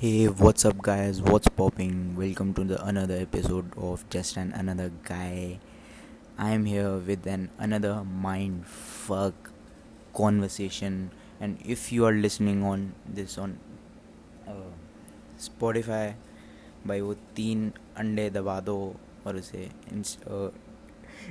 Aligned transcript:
Hey, 0.00 0.26
what's 0.26 0.66
up, 0.66 0.82
guys? 0.82 1.22
What's 1.22 1.48
popping? 1.48 2.16
Welcome 2.16 2.52
to 2.52 2.64
the 2.64 2.84
another 2.84 3.14
episode 3.14 3.72
of 3.78 4.04
Just 4.10 4.36
an 4.36 4.52
Another 4.52 4.90
Guy. 5.02 5.58
I 6.36 6.50
am 6.50 6.66
here 6.66 6.98
with 6.98 7.26
an 7.26 7.48
another 7.58 8.04
mind 8.04 8.66
fuck 8.66 9.50
conversation, 10.12 11.12
and 11.40 11.56
if 11.64 11.90
you 11.92 12.04
are 12.04 12.12
listening 12.12 12.62
on 12.62 12.92
this 13.08 13.38
on 13.38 13.56
uh, 14.46 14.68
Spotify, 15.38 16.12
भाई 16.86 17.00
वो 17.00 17.14
तीन 17.36 17.72
अंडे 17.96 18.28
दबा 18.30 18.58
दो 18.68 18.76
और 19.26 19.36
उसे 19.36 19.68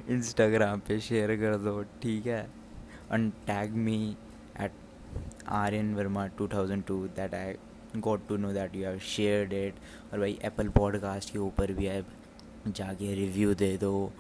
Instagram 0.10 0.80
पे 0.88 1.00
share 1.10 1.36
कर 1.44 1.58
दो 1.68 1.82
ठीक 2.02 2.28
है 2.28 2.42
and 3.12 3.32
tag 3.46 3.76
me 3.76 4.18
at 4.56 4.72
Aryan 5.62 5.96
Verma 5.96 6.30
2002 6.36 7.12
that 7.14 7.34
I 7.34 7.58
got 7.97 8.29
to 8.29 8.37
know 8.37 8.53
that 8.53 8.77
you 8.77 8.85
have 8.85 8.99
shared 9.09 9.53
it. 9.55 9.83
और 10.13 10.19
भाई 10.19 10.39
एप्पल 10.45 10.69
पॉडकास्ट 10.69 11.33
के 11.33 11.39
ऊपर 11.39 11.73
भी 11.73 11.87
है 11.87 12.05
जाके 12.69 13.15
रिव्यू 13.15 13.55
दे 13.55 13.77
दो। 13.77 14.13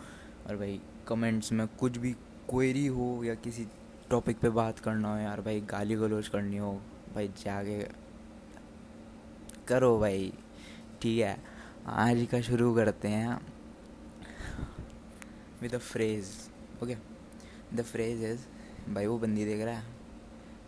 और 0.46 0.56
भाई 0.56 0.80
कमेंट्स 1.08 1.52
में 1.52 1.66
कुछ 1.80 1.96
भी 1.98 2.12
क्वेरी 2.50 2.86
हो 2.86 3.22
या 3.24 3.34
किसी 3.34 3.66
टॉपिक 4.10 4.38
पे 4.38 4.48
बात 4.50 4.78
करना 4.78 5.12
हो 5.12 5.18
यार, 5.18 5.40
भाई 5.40 5.60
गाली 5.60 5.94
गलोच 5.96 6.28
करनी 6.28 6.56
हो, 6.56 6.72
भाई 7.14 7.28
जाके 7.38 7.78
करो 9.68 9.98
भाई। 9.98 10.32
ठीक 11.02 11.18
है, 11.20 11.36
आज 11.86 12.26
का 12.30 12.40
शुरू 12.40 12.74
करते 12.74 13.08
हैं 13.08 13.40
with 15.62 15.74
a 15.74 15.78
phrase 15.78 16.30
okay 16.82 16.96
the 17.74 17.82
phrase 17.82 18.24
is 18.24 18.46
भाई 18.94 19.06
वो 19.06 19.18
बंदी 19.18 19.44
देख 19.44 19.64
रहा 19.64 19.74
है, 19.74 19.84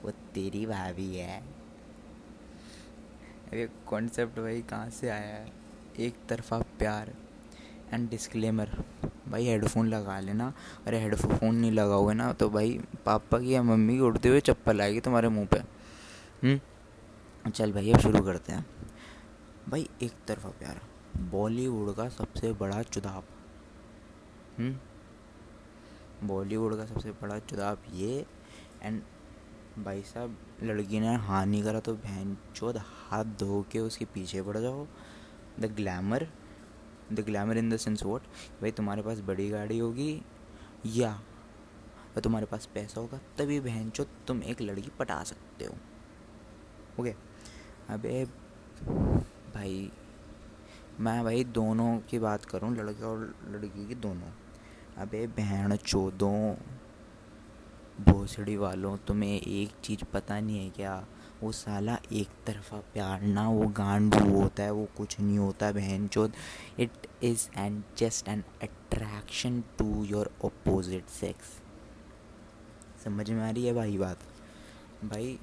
वो 0.04 0.10
तेरी 0.34 0.64
भाभी 0.66 1.16
है। 1.16 1.42
ये 3.54 3.68
कॉन्सेप्ट 3.86 4.38
भाई 4.40 4.60
कहाँ 4.62 4.90
से 4.90 5.08
आया 5.08 5.34
है? 5.34 5.52
एक 5.98 6.14
तरफा 6.28 6.58
प्यार 6.78 7.12
एंड 7.92 8.08
डिस्क्लेमर 8.10 8.70
भाई 9.28 9.46
हेडफोन 9.46 9.88
लगा 9.88 10.18
लेना। 10.20 10.52
अरे 10.86 11.00
हेडफोन 11.00 11.54
नहीं 11.54 11.72
लगाओगे 11.72 12.14
ना 12.14 12.32
तो 12.32 12.48
भाई 12.50 12.78
पापा 13.06 13.38
की 13.38 13.54
या 13.54 13.62
मम्मी 13.62 13.94
की 13.94 14.00
उड़ते 14.00 14.28
हुए 14.28 14.40
चप्पल 14.40 14.80
आएगी 14.80 15.00
तुम्हारे 15.00 15.28
मुँह 15.28 15.46
पे। 15.46 15.58
हम्म? 16.42 17.50
चल 17.50 17.72
भाई, 17.72 17.92
अब 17.92 18.00
शुरू 18.00 18.22
करते 18.22 18.52
हैं। 18.52 18.66
भाई 19.68 19.88
एक 20.02 20.12
तरफा 20.28 20.48
प्यार। 20.48 20.80
बॉलीवुड 21.30 21.94
का 21.96 22.08
सबसे 22.08 22.52
बड़ा 22.52 22.82
चुदाव 22.82 23.24
हम्म? 24.58 26.26
बॉलीवुड 26.28 26.76
का 26.76 26.86
सबसे 26.86 27.10
बड़ा 27.12 27.38
चुदाव 27.38 27.78
ये 27.94 28.26
एंड 28.82 29.02
भाई 29.74 30.02
साहब, 30.02 30.36
लड़की 30.62 30.98
ने 31.00 31.14
हाँ 31.16 31.44
नहीं 31.46 31.62
करा 31.64 31.80
तो 31.80 31.94
बहन 31.94 32.36
चौध 32.56 32.76
हाथ 32.78 33.24
धो 33.40 33.64
के 33.72 33.80
उसके 33.80 34.04
पीछे 34.04 34.42
पड़ 34.42 34.56
जाओ। 34.56 34.86
The 35.60 35.70
glamour 35.76 36.26
the 37.12 37.20
glamour 37.20 37.58
in 37.58 37.70
the 37.70 37.76
sense 37.76 38.02
what 38.02 38.22
भाई 38.60 38.70
तुम्हारे 38.70 39.02
पास 39.02 39.20
बड़ी 39.20 39.48
गाड़ी 39.50 39.78
होगी, 39.78 40.22
या 40.86 41.18
तुम्हारे 42.22 42.46
पास 42.46 42.68
पैसा 42.74 43.00
होगा, 43.00 43.20
तभी 43.38 43.58
बहन 43.60 43.90
चो 43.90 44.04
तुम 44.26 44.42
एक 44.42 44.60
लड़की 44.62 44.90
पटा 44.98 45.22
सकते 45.24 45.64
हो। 45.64 45.74
ओके 47.00 47.14
अबे 47.90 48.24
भाई, 49.54 49.90
मैं 51.00 51.22
भाई 51.24 51.44
दोनों 51.46 51.96
की 52.10 52.18
बात 52.18 52.44
करूँ, 52.44 52.74
लड़के 52.76 53.04
और 53.04 53.34
लड़की 53.50 53.86
की 53.88 53.94
दोनों। 53.96 54.32
अबे 54.98 55.26
बहन 55.28 55.76
चौदों 55.76 56.54
भोसड़ी 58.04 58.56
वालों, 58.56 58.96
तुम्हें 58.98 59.40
एक 59.40 59.70
चीज़ 59.84 60.04
पता 60.12 60.38
नहीं 60.40 60.64
है 60.64 60.70
क्या? 60.70 61.04
वो 61.42 61.50
साला 61.52 61.96
एक 62.12 62.28
तरफा 62.46 62.76
प्यार 62.92 63.22
ना, 63.22 63.48
वो 63.48 63.66
गांडू 63.76 64.24
होता 64.32 64.62
है, 64.62 64.70
वो 64.70 64.86
कुछ 64.96 65.18
नहीं 65.20 65.38
होता 65.38 65.70
बहन 65.72 66.06
चौथ 66.08 66.80
it 66.80 67.06
is 67.22 67.48
and 67.56 67.82
just 67.98 68.28
an 68.28 68.44
attraction 68.62 69.60
to 69.78 70.04
your 70.04 70.30
opposite 70.44 71.08
sex 71.10 71.60
समझ 73.04 73.30
में 73.30 73.42
आ 73.42 73.50
रही 73.50 73.66
है 73.66 73.72
भाई 73.74 73.98
बात? 73.98 74.18
भाई, 75.04 75.38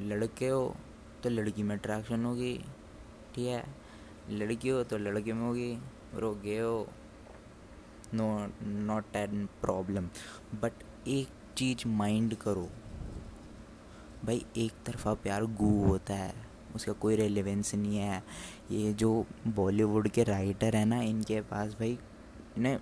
लड़के 0.00 0.48
हो 0.48 0.74
तो 1.22 1.30
लड़की 1.30 1.62
में 1.62 1.74
अट्रैक्शन 1.76 2.24
होगी, 2.24 2.54
ठीक 3.34 3.46
है? 3.46 3.64
लड़की 4.30 4.68
हो 4.68 4.82
तो 4.84 4.98
लड़के 4.98 5.32
में 5.32 5.46
होगी, 5.46 5.74
और 6.14 6.40
गे 6.44 6.58
हो 6.58 6.86
no 8.14 8.26
not 8.62 9.16
an 9.16 9.48
problem 9.60 10.06
but 10.54 10.82
एक 11.08 11.28
चीज़ 11.58 11.88
माइंड 11.88 12.34
करो। 12.34 12.68
भाई, 14.24 14.44
एक 14.56 14.72
तरफा 14.86 15.14
प्यार 15.14 15.44
गू 15.44 15.84
होता 15.84 16.14
है, 16.14 16.34
उसका 16.74 16.92
कोई 16.92 17.16
रेलिवेंस 17.16 17.74
नहीं 17.74 17.98
है। 17.98 18.22
ये 18.70 18.92
जो 18.92 19.26
बॉलीवुड 19.46 20.08
के 20.08 20.24
राइटर 20.24 20.76
हैं 20.76 20.86
ना, 20.86 21.00
इनके 21.02 21.40
पास 21.40 21.72
भाई, 21.72 21.98
इन्हें 22.56 22.78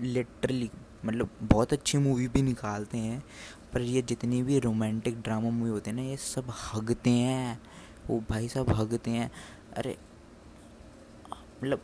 लिटरली 0.00 0.70
मतलब 1.04 1.30
बहुत 1.42 1.72
अच्छी 1.72 1.98
मूवी 1.98 2.28
भी 2.28 2.42
निकालते 2.42 2.98
हैं, 2.98 3.24
पर 3.72 3.80
ये 3.80 4.02
जितनी 4.02 4.42
भी 4.42 4.58
रोमांटिक 4.58 5.20
ड्रामा 5.20 5.50
मूवी 5.50 5.70
होते 5.70 5.90
हैं 5.90 5.96
ना, 5.96 6.02
ये 6.02 6.16
सब 6.16 6.52
हगते 6.74 7.10
हैं। 7.10 7.62
वो 8.08 8.22
भाई 8.30 8.48
सब 8.48 8.70
हगते 8.70 9.10
हैं। 9.10 9.30
अरे 9.76 9.96
मतलब 11.62 11.82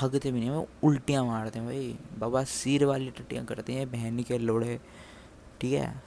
हगते 0.00 0.32
भी 0.32 0.40
नहीं, 0.40 0.50
वो 0.50 0.68
उल्टियाँ 0.82 1.24
मारते 1.24 1.58
हैं 1.58 1.68
भाई। 1.68 1.98
बाबा, 2.18 2.44
सिर 2.44 2.84
वाली 2.84 3.10
टट्टियाँ 3.10 3.44
करते 3.44 3.72
हैं, 3.72 3.90
बहन 3.90 4.22
के 4.22 4.38
लोड़े। 4.38 4.80
ठीक 5.64 5.72
है। 5.72 6.02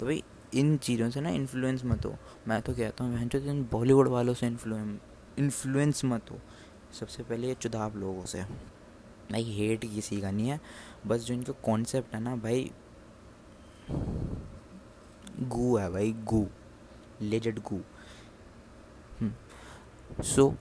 तो 0.00 0.06
भाई, 0.06 0.22
इन 0.54 0.76
चीज़ों 0.78 1.08
से 1.10 1.20
ना 1.20 1.30
इन्फ्लुएंस 1.30 1.84
मत 1.84 2.04
हो। 2.06 2.14
मैं 2.48 2.60
तो 2.62 2.74
कहता 2.74 3.04
हूँ 3.04 3.24
जो 3.24 3.38
इन 3.38 3.62
बॉलीवुड 3.72 4.08
वालों 4.08 4.34
से 4.34 4.46
इन्फ्लुएंस 4.46 6.04
मत 6.04 6.30
हो। 6.30 6.38
सबसे 7.00 7.22
पहले 7.22 7.48
ये 7.48 7.54
चुदाव 7.54 7.96
लोगों 7.96 8.24
से। 8.24 8.42
भाई 8.42 9.42
हेट 9.42 9.80
किसी 9.84 10.20
का 10.20 10.30
नहीं 10.30 10.48
है। 10.48 10.60
बस 11.06 11.20
जो 11.20 11.34
इनका 11.34 11.52
कॉन्सेप्ट 11.64 12.14
है 12.14 12.20
ना, 12.20 12.36
भाई, 12.36 12.70
गू 15.40 15.76
है 15.76 15.90
भाई, 15.90 16.12
गू। 16.12 16.46
लेजेड 17.20 17.58
गू। 17.62 17.80
सो 20.22 20.54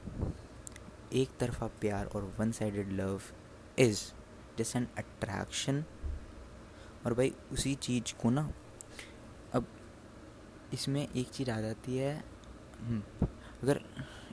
एक 1.13 1.37
तरफा 1.39 1.67
प्यार 1.81 2.05
और 2.05 2.33
one 2.39 2.51
sided 2.51 2.91
love 2.91 3.21
is 3.79 4.01
just 4.57 4.75
an 4.75 4.87
attraction 4.97 5.83
और 7.05 7.13
भाई 7.13 7.33
उसी 7.51 7.75
चीज़ 7.75 8.13
को 8.21 8.29
ना 8.29 8.51
अब 9.53 9.67
इसमें 10.73 11.07
एक 11.07 11.29
चीज़ 11.29 11.51
आ 11.51 11.59
जाती 11.61 11.97
है 11.97 12.23
हम्म, 12.81 13.27
अगर 13.63 13.81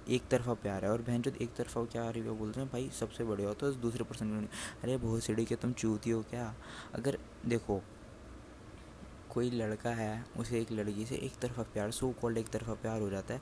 एक 0.08 0.28
तरफा 0.30 0.54
प्यार 0.54 0.84
है 0.84 0.90
और 0.90 1.02
बहन 1.02 1.22
जो 1.22 1.30
एक 1.42 1.54
तरफा 1.54 1.84
क्या 1.84 2.04
आ 2.04 2.10
रही 2.10 2.22
है 2.22 2.30
बोलते 2.38 2.60
हैं 2.60 2.68
भाई 2.68 2.88
सबसे 2.90 3.24
बड़े 3.24 3.44
हो 3.44 3.54
तो 3.54 3.72
दूसरे 3.72 4.04
पर्सन 4.04 4.48
अरे 4.82 4.96
बहुत 4.96 5.22
सीढ़ी 5.22 5.44
के 5.44 5.56
तुम 5.56 5.72
चूती 5.72 6.10
हो 6.10 6.22
क्या? 6.22 6.54
अगर 6.94 7.18
देखो 7.46 7.80
कोई 9.30 9.50
लड़का 9.50 9.90
है 9.90 10.24
उसे 10.36 10.60
एक 10.60 10.72
लड़की 10.72 11.04
से 11.06 11.16
एक 11.16 11.36
तरफा 11.40 11.62
प्यार 11.62 11.90
सो 11.90 12.10
कॉल्ड 12.20 12.38
एक 12.38 12.48
तरफा 12.48 12.74
प्यार 12.74 13.00
हो 13.00 13.10
जाता 13.10 13.34
है। 13.34 13.40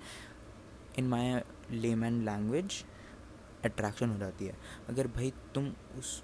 In 0.99 1.09
my 1.09 1.41
layman 1.71 2.21
language 2.25 2.85
attraction 3.65 4.11
हो 4.11 4.19
जाती 4.19 4.47
है। 4.47 4.57
अगर 4.89 5.07
भाई 5.07 5.33
तुम 5.55 5.73
उस 5.99 6.23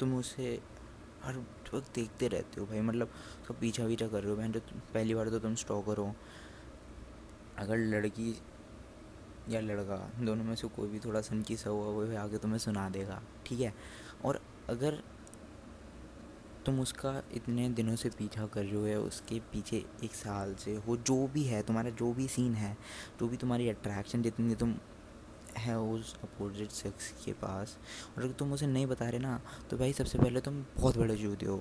तुम 0.00 0.14
उसे 0.18 0.58
हर 1.24 1.36
वक्त 1.74 1.94
देखते 1.94 2.28
रहते 2.28 2.60
हो 2.60 2.66
भाई 2.66 2.80
मतलब 2.80 3.08
उसका 3.42 3.54
पीछा 3.60 3.86
पीछा 3.86 4.08
कर 4.08 4.22
रहे 4.22 4.30
हो। 4.30 4.36
बहन 4.36 4.52
जो 4.52 4.60
पहली 4.94 5.14
बार 5.14 5.28
तो 5.28 5.38
तुम 5.38 5.54
स्टॉकर 5.54 5.96
हो। 5.96 6.14
अगर 7.58 7.76
लड़की 7.76 8.34
या 9.48 9.60
लड़का, 9.60 9.96
दोनों 10.20 10.44
में 10.44 10.54
से 10.54 10.68
कोई 10.68 10.88
भी 10.88 10.98
थोड़ा 10.98 11.20
सनकी 11.20 11.56
सा 11.56 11.70
हुआ, 11.70 11.86
वो 11.86 12.16
आगे 12.16 12.38
तुम्हें 12.38 12.58
सुना 12.58 12.88
देगा, 12.90 13.22
ठीक 13.46 13.60
है? 13.60 13.74
और 14.24 14.40
अगर 14.68 15.02
तुम 16.66 16.80
उसका 16.80 17.22
इतने 17.32 17.68
दिनों 17.68 17.96
से 17.96 18.08
पीछा 18.08 18.46
कर 18.46 18.64
रहे 18.64 18.74
हो 18.74 18.86
या 18.86 18.98
उसके 18.98 19.40
पीछे 19.52 19.84
एक 20.04 20.14
साल 20.14 20.54
से 20.54 20.74
हो, 20.76 20.96
जो 20.96 21.26
भी 21.26 21.44
है, 21.44 21.62
तुम्हारा 21.62 21.90
जो 21.90 22.12
भी 22.12 22.28
सीन 22.28 22.54
है, 22.54 22.76
जो 23.20 23.28
भी 23.28 23.36
तुम्हारी 23.36 23.68
अट्रैक्शन 23.68 24.22
जितनी 24.22 24.54
तुम 24.54 24.74
है 25.58 25.78
उस 25.78 26.14
अपोजिट 26.22 26.70
सेक्स 26.70 27.10
के 27.24 27.32
पास। 27.34 27.76
और 28.16 28.22
अगर 28.22 28.32
तुम 28.32 28.52
उसे 28.52 28.66
नहीं 28.66 28.86
बता 28.86 29.08
रहे 29.08 29.18
ना 29.18 29.40
तो 29.70 29.78
भाई 29.78 29.92
सबसे 29.92 30.18
पहले 30.18 30.40
तुम 30.40 30.64
बहुत 30.76 30.98
बड़े 30.98 31.16
जूते 31.16 31.46
हो। 31.46 31.56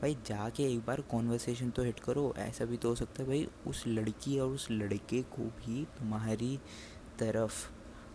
भाई 0.00 0.16
जाके 0.26 0.64
एक 0.64 0.80
बार 0.86 1.00
कॉन्वर्सेशन 1.10 1.70
तो 1.70 1.82
हिट 1.82 2.00
करो, 2.00 2.32
ऐसा 2.38 2.64
भी 2.64 2.76
तो 2.76 2.88
हो 2.88 2.94
सकता 2.94 3.22
है 3.22 3.28
भाई 3.28 3.48
उस 3.66 3.84
लड़की 3.86 4.38
और 4.38 4.48
उस 4.48 4.70
लड़के 4.70 5.22
को 5.32 5.42
भी 5.58 5.84
तुम्हारी 5.98 6.58
तरफ़ 7.18 7.64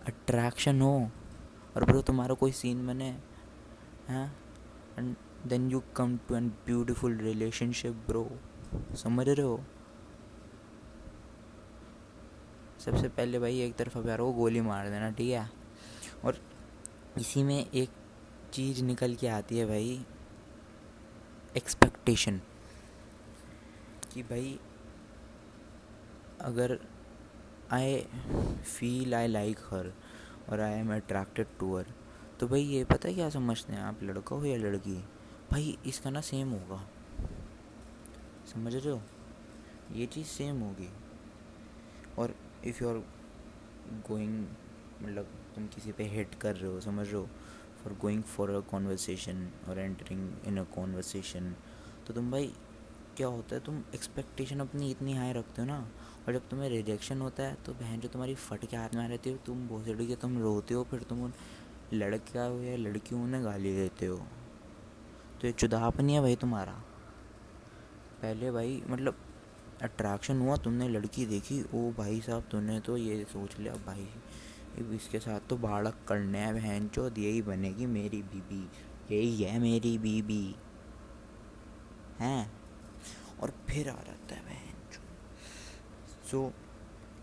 अट्रैक्शन 0.07 0.81
हो। 0.81 1.10
और 1.75 1.84
ब्रो 1.86 2.01
तुम्हारा 2.01 2.34
कोई 2.36 2.51
सीन 2.51 2.86
बने, 2.88 3.10
हैं? 4.10 4.31
And 5.00 5.16
then 5.48 5.69
you 5.72 5.81
come 5.95 6.18
to 6.27 6.36
an 6.36 6.50
beautiful 6.66 7.18
relationship 7.18 7.94
bro 8.07 8.30
समझ 8.95 9.27
रहे 9.30 9.45
हो? 9.45 9.60
सबसे 12.86 13.07
पहले 13.07 13.39
भाई 13.39 13.60
एक 13.62 13.75
तरफा 13.75 14.01
प्यार 14.01 14.18
को 14.18 14.31
गोली 14.33 14.62
मार 14.62 14.89
देना, 14.89 15.12
ठीक 15.12 15.31
है? 15.31 15.50
और 16.25 16.42
इसी 17.18 17.44
में 17.44 17.72
एक 17.72 17.89
चीज़ 18.54 18.83
निकल 18.83 19.16
के 19.16 19.28
आती 19.28 19.57
है 19.57 19.66
भाई 19.66 20.06
एक्सपेक्टेशन 21.57 22.42
कि 24.13 24.24
भाई 24.24 24.60
अगर 26.42 26.80
I 27.72 28.01
feel 28.66 29.16
I 29.16 29.27
like 29.27 29.60
her 29.60 29.94
और 30.50 30.60
I 30.60 30.72
am 30.72 30.95
attracted 30.95 31.48
to 31.60 31.77
her 31.77 31.86
तो 32.39 32.48
भाई 32.48 32.62
ये 32.62 32.84
पता 32.84 33.07
है 33.07 33.13
क्या 33.13 33.30
समझते 33.30 33.74
हैं 33.74 33.80
आप, 33.80 34.04
लड़का 34.04 34.36
हो 34.36 34.45
या 34.45 34.57
लड़की? 34.57 34.95
भाई 35.51 35.77
इसका 35.86 36.10
ना 36.10 36.22
सेम 36.22 36.50
होगा। 36.50 36.88
समझ 38.54 38.75
रहे 38.75 38.89
हो? 38.89 39.01
ये 39.92 40.06
चीज़ 40.06 40.27
सेम 40.27 40.60
होगी। 40.60 40.89
और 42.18 42.36
इफ़ 42.66 42.84
यू 42.84 42.90
आर 42.90 42.98
गोइंग 44.08 44.46
मतलब 45.04 45.28
तुम 45.56 45.68
किसी 45.68 45.92
पे 45.92 46.04
हिट 46.08 46.36
कर 46.42 46.56
रहे 46.56 46.72
हो, 46.72 46.80
समझ 46.80 47.08
रहे 47.08 47.16
हो 47.16 47.28
for 47.84 47.94
going 48.02 48.24
for 48.25 48.50
a 48.50 48.60
conversation 48.72 49.48
और 49.69 49.80
एंटरिंग 49.80 50.48
इन 50.48 50.58
अ 50.58 50.63
कॉन्वर्सेशन 50.75 51.54
तो 52.08 52.13
तुम 52.13 52.31
भाई, 52.31 52.52
क्या 53.18 53.28
होता 53.28 53.56
है, 53.56 53.62
तुम 53.62 53.81
एक्सपेक्टेशन 53.96 54.60
अपनी 54.60 54.90
इतनी 54.92 55.13
हाई 55.13 55.34
रखते 55.34 55.62
हो 55.62 55.68
ना, 55.68 55.80
और 56.28 56.34
जब 56.34 56.48
तुम्हें 56.50 56.69
रिजेक्शन 56.69 57.22
होता 57.22 57.44
है 57.44 57.56
तो 57.66 57.74
बहन 57.74 58.00
जो 58.00 58.08
तुम्हारी 58.10 58.36
फट 58.36 58.66
के 58.66 58.78
हाथ 58.78 58.96
में 58.96 59.04
आ 59.04 59.08
रहती 59.08 59.30
हो, 59.30 59.38
तुम 59.46 59.68
भोसड़ी 59.68 60.08
के 60.08 60.16
तुम 60.16 60.38
रोते 60.42 60.74
हो, 60.74 60.84
फिर 60.84 61.04
तुम 61.10 61.24
उन 61.24 61.34
लड़का 61.94 62.44
हो 62.44 62.62
या 62.62 62.75
लड़की 62.78 63.16
हो 63.16 63.22
उन्हें 63.24 63.44
गाली 63.46 63.74
देते 63.75 64.06
हो। 64.06 64.18
तो 65.42 65.48
ये 65.48 65.52
चुदापनी 65.54 66.13
है 66.13 66.22
भाई 66.22 66.36
तुम्हारा। 66.36 66.74
पहले 68.22 68.52
भाई 68.52 68.81
मतलब 68.88 69.16
अट्रैक्शन 69.81 70.39
हुआ, 70.39 70.56
तुमने 70.57 70.88
लड़की 70.89 71.25
देखी, 71.25 71.62
ओ 71.63 71.92
भाई 71.98 72.22
साहब 72.22 72.44
तुमने 72.51 72.80
तो 72.80 72.98
ये 72.98 73.24
सोच 73.33 73.57
लिया, 73.60 73.74
भाई 73.86 74.07
इसके 74.95 75.19
साथ 75.19 75.48
तो 75.50 75.57
बाड़क 75.57 75.95
करने 76.07 76.39
है 76.39 76.54
बहन 76.54 76.88
चो 76.88 77.07
यही 77.10 77.42
बनेगी 77.42 77.86
मेरी 77.88 78.22
बीबी, 78.24 78.63
यही 79.12 79.44
है 79.44 79.60
मेरी 79.60 79.98
बीबी, 79.98 80.56
हैं? 82.19 82.51
और 83.42 83.54
फिर 83.69 83.89
आ 83.89 83.95
जाता 83.95 84.36
है 84.36 84.42
बहन 84.42 84.92
चो 84.92 85.00
so 86.30 86.51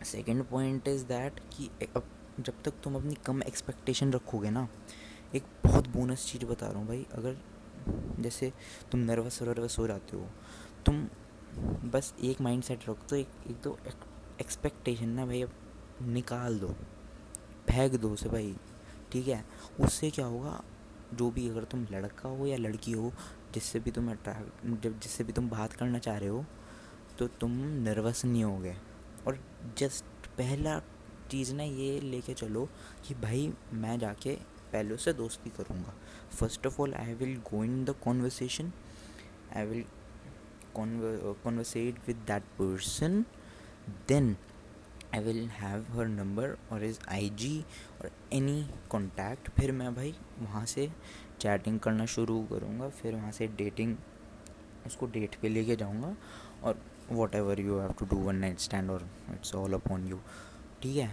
second 0.05 0.45
point 0.45 0.89
is 0.89 1.05
that 1.07 1.41
कि 1.53 1.71
अब 1.97 2.11
जब 2.41 2.63
तक 2.65 2.75
तुम 2.85 2.95
अपनी 2.97 3.15
कम 3.27 3.43
एक्सपेक्टेशन 3.43 4.13
रखोगे 4.13 4.51
ना, 4.51 4.69
एक 5.35 5.45
बहुत 5.65 5.89
बोनस 5.89 6.27
चीज़ 6.27 6.45
बता 6.47 6.67
रहा 6.67 6.79
हूँ 6.79 6.87
भाई, 6.89 7.07
अगर 7.13 7.37
जैसे 8.21 8.53
तुम 8.91 9.01
नर्वस 9.01 9.43
वर्वस 9.43 9.79
हो 9.79 9.87
जाते 9.87 10.17
हो, 10.17 10.29
तुम 10.87 11.07
बस 11.85 12.13
एक 12.23 12.41
माइंड 12.41 12.63
सेट 12.63 12.89
रख 12.89 13.09
दो 13.11 13.17
एक, 13.17 13.29
एक 13.51 13.61
तो 13.63 13.79
एक्सपेक्टेशन 14.41 15.09
ना 15.09 15.27
भाई 15.27 15.43
अब 15.43 15.53
निकाल 16.03 16.59
दो। 16.59 16.69
फेंक 17.69 17.95
दो 18.01 18.11
उसे 18.11 18.29
भाई 18.29 18.55
ठीक 19.13 19.29
है? 19.29 19.45
उससे 19.81 20.11
क्या 20.11 20.27
होगा 20.27 20.61
जो 21.15 21.31
भी 21.31 21.49
अगर 21.49 21.65
तुम 21.65 21.87
लड़का 21.93 22.29
हो 22.29 22.47
या 22.47 22.57
लड़की 22.57 22.93
हो 22.93 23.13
जिससे 23.55 23.81
भी 23.81 23.91
तुम 23.91 24.11
अट्रैक्ट 24.11 24.67
जब 24.83 24.99
जिससे 25.01 25.25
भी 25.25 25.33
तुम 25.33 25.49
बात 25.51 25.73
करना 25.73 25.99
चाह 25.99 26.19
रहे 26.19 26.29
हो 26.29 26.45
तो 27.19 27.27
तुम 27.41 27.53
नर्वस 27.85 28.25
नहीं 28.25 28.45
होगे। 28.45 28.75
और 29.27 29.39
जस्ट 29.79 30.27
पहला 30.39 30.79
चीज़ 31.31 31.55
ना 31.55 31.63
ये 31.63 32.01
लेके 32.01 32.35
चलो 32.35 32.69
कि 33.07 33.15
भाई 33.15 33.53
मैं 33.73 33.99
जाके 33.99 34.35
पहले 34.73 34.95
उससे 34.95 35.13
दोस्ती 35.13 35.51
करूँगा। 35.51 35.95
First 36.31 36.67
of 36.67 36.81
all 36.83 36.95
I 36.95 37.15
will 37.15 37.37
go 37.51 37.65
in 37.65 37.85
the 37.85 37.95
conversation 38.05 38.73
I 39.57 39.67
will 39.67 39.85
conversate 41.45 41.97
with 42.09 42.27
that 42.27 42.53
person, 42.61 43.25
then 44.11 44.35
I 45.15 45.21
will 45.25 45.47
have 45.49 45.85
her 45.91 46.07
number 46.07 46.57
और 46.73 46.83
इज़ 46.85 46.99
आई 47.11 47.29
जी 47.39 47.65
और 48.01 48.11
एनी 48.33 48.67
कॉन्टैक्ट 48.91 49.49
फिर 49.51 49.73
मैं 49.73 49.95
भाई 49.95 50.15
वहाँ 50.39 50.65
से 50.67 50.89
चैटिंग 51.41 51.79
करना 51.81 52.07
शुरू 52.07 52.41
करूँगा, 52.51 52.89
फिर 52.89 53.15
वहाँ 53.15 53.31
से 53.33 53.47
डेटिंग 53.47 53.97
उसको 54.87 55.07
डेट 55.07 55.37
पे 55.43 55.49
लेके 55.49 55.77
जाऊँगा 55.77 56.15
और 56.65 56.83
whatever 57.35 57.61
you 57.61 57.79
have 57.79 57.95
to 58.01 58.07
do 58.07 58.17
one 58.17 58.37
night 58.37 58.59
stand 58.59 58.91
और 58.91 59.09
इट्स 59.33 59.55
ऑल 59.55 59.75
अपॉन 59.75 60.07
यू 60.09 60.21
ठीक 60.83 60.97
है? 60.97 61.09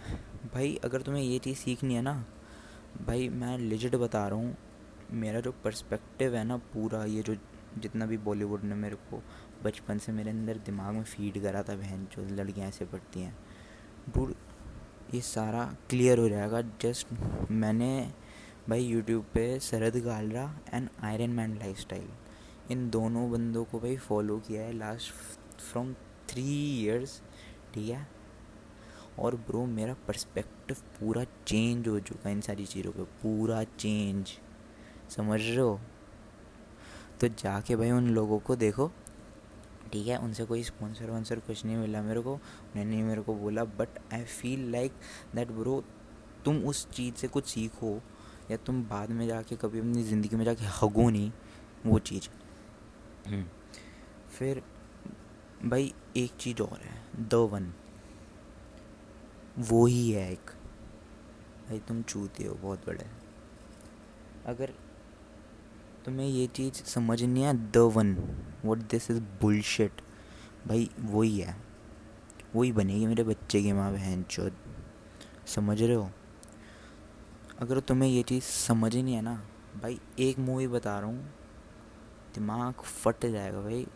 भाई 0.54 0.76
अगर 0.84 1.02
तुम्हें 1.02 1.24
ये 1.24 1.40
चीज़ 1.40 1.58
सीखनी 1.58 1.96
है 1.96 2.02
ना, 2.02 2.26
भाई 3.08 3.30
मैं 3.30 3.58
लिजिट 3.58 3.96
बता 3.96 4.28
रहा 4.28 4.40
हूँ, 4.40 4.56
मेरा 5.12 5.40
जो 5.40 5.52
पर्सपेक्टिव 5.64 6.36
है 6.36 6.44
ना 6.44 6.58
पूरा, 6.74 7.06
ये 7.06 7.22
जो 7.22 7.36
जितना 7.78 8.06
भी 8.06 8.18
बॉलीवुड 8.18 8.64
ने 8.64 8.76
मेरे 8.76 8.96
को 8.96 9.22
बचपन 9.64 9.98
से 9.98 10.12
मेरे 10.12 10.30
अंदर 10.30 10.58
दिमाग 10.66 10.94
में 10.94 11.04
फ़ीड 11.04 11.42
करा 11.44 11.64
था 11.64 11.76
बहन, 11.76 12.08
जो 12.12 12.26
लड़कियाँ 12.36 12.68
ऐसे 12.68 12.86
पढ़ती 12.86 13.22
हैं। 13.22 13.38
डूड 14.10 14.34
ये 15.14 15.22
सारा 15.22 15.66
क्लियर 15.90 16.20
हो 16.20 16.30
जाएगा। 16.30 16.62
जस्ट 16.82 17.08
मैंने 17.52 18.12
भाई 18.70 18.84
यूट्यूब 18.84 19.26
पे 19.34 19.60
Sharad 19.60 19.96
Galra 20.04 20.44
and 20.74 20.90
iron 21.04 21.30
man 21.30 21.58
lifestyle 21.78 22.08
इन 22.72 22.90
दोनों 22.90 23.30
बंदों 23.32 23.64
को 23.64 23.80
भाई 23.80 23.98
फॉलो 23.98 24.38
किया 24.38 24.62
है 24.62 24.74
लास्ट 24.74 25.12
फ्रॉम 25.62 25.94
थ्री 26.30 26.44
ईयर्स 26.84 27.22
ठीक 27.74 27.90
है? 27.90 28.08
और 29.20 29.36
ब्रो 29.48 29.66
मेरा 29.66 29.94
पर्सपेक्टिव 30.08 30.78
पूरा 31.00 31.24
चेंज 31.48 31.88
हो 31.88 32.00
चुका 32.00 32.30
है 32.30 32.36
इन 32.36 32.42
सारी 32.42 32.66
चीज़ों 32.66 32.92
पे। 32.92 33.04
पूरा 33.04 33.64
चेंज 33.64 34.32
समझ 35.10 35.40
रहे 35.42 35.56
हो? 35.56 35.80
तो 37.22 37.28
जाके 37.28 37.76
भाई 37.76 37.92
उन 37.92 38.10
लोगों 38.10 38.40
को 38.40 38.56
देखो। 38.56 38.92
ठीक 39.92 40.08
है 40.08 40.18
उनसे 40.18 40.46
कोई 40.46 40.64
स्पॉन्सर 40.64 41.10
वॉन्सर 41.10 41.40
कुछ 41.40 41.66
नहीं 41.66 41.78
मिला 41.78 42.02
मेरे 42.02 42.22
को। 42.22 42.34
उन्होंने 42.34 43.02
मेरे 43.04 43.22
को 43.22 43.36
बोला 43.36 43.64
but 43.64 44.00
I 44.14 44.24
feel 44.24 44.70
like 44.72 44.94
that 45.36 45.52
bro 45.52 45.84
तुम 46.46 46.58
उस 46.66 46.88
चीज़ 46.92 47.16
से 47.16 47.28
कुछ 47.28 47.46
सीखो 47.46 48.00
या 48.52 48.58
तुम 48.58 48.84
बाद 48.84 49.10
में 49.10 49.28
जाके 49.28 49.56
कभी 49.56 49.80
अपनी 49.80 50.04
ज़िंदगी 50.04 50.36
में 50.36 50.44
जाके 50.46 50.66
हगो 50.76 51.10
नहीं 51.10 51.32
वो 51.86 52.00
चीज़। 52.00 52.30
हम्म। 53.28 53.46
फिर 54.30 54.62
भाई 55.66 55.94
एक 56.18 56.32
चीज़ 56.40 56.62
और 56.62 56.80
है 56.80 57.28
द 57.30 57.34
वन 57.52 57.74
वो 59.60 59.86
ही 59.86 60.10
है 60.12 60.32
एक। 60.32 60.52
भाई 61.68 61.80
तुम 61.80 62.02
चूते 62.04 62.44
हो 62.44 62.56
बहुत 62.56 62.86
बड़े। 62.88 63.06
अगर 64.46 64.74
तुम्हें 66.06 66.28
ये 66.28 66.48
चीज़ 66.48 66.74
समझ 66.74 67.24
नहीं 67.24 67.44
है 67.44 67.72
the 67.72 67.78
one 67.78 68.18
what 68.66 68.78
this 68.78 69.12
is 69.12 69.20
bullshit 69.20 69.92
भाई, 70.68 70.90
वही 71.00 71.40
है। 71.40 71.58
वही 72.56 72.72
बनेगी 72.72 73.08
मेरे 73.08 73.24
बच्चे 73.24 73.64
की 73.64 73.74
माँ 73.74 73.92
बहन 73.92 74.24
चौथ 74.24 74.52
समझ 75.48 75.84
रहे 75.84 75.96
हो? 75.96 76.12
अगर 77.60 77.80
तुम्हें 77.80 78.10
ये 78.10 78.24
चीज़ 78.24 78.44
समझ 78.44 78.96
ही 78.96 79.04
नहीं 79.04 79.16
है 79.16 79.22
ना, 79.22 79.48
भाई, 79.82 80.00
एक 80.20 80.40
मूवी 80.40 80.68
बता 80.68 81.00
रहा 81.00 81.10
हूँ। 81.10 81.34
दिमाग 82.36 82.74
फट 82.74 83.26
जाएगा 83.26 83.62
भाई। 83.62 83.88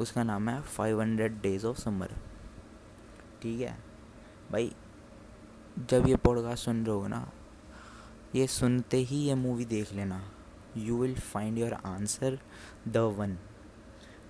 उसका 0.00 0.22
नाम 0.22 0.48
है 0.48 0.62
five 0.62 1.00
hundred 1.00 1.40
days 1.40 1.66
of 1.66 1.80
summer 1.80 2.08
ठीक 3.42 3.60
है? 3.60 3.78
भाई, 4.52 4.72
जब 5.78 6.08
ये 6.08 6.16
पॉडकास्ट 6.16 6.64
सुन 6.64 6.86
रहे 6.86 6.96
हो 6.96 7.08
ना, 7.08 7.32
ये 8.34 8.46
सुनते 8.46 8.96
ही 8.96 9.16
ये 9.16 9.34
मूवी 9.34 9.64
देख 9.64 9.92
लेना। 9.92 10.32
You 10.76 10.96
will 10.98 11.14
find 11.14 11.58
your 11.58 11.72
answer 11.74 12.38
the 12.88 12.96
one 13.18 13.36